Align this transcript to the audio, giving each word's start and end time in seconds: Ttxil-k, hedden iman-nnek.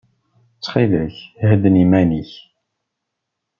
Ttxil-k, 0.57 1.15
hedden 1.47 1.79
iman-nnek. 1.83 2.31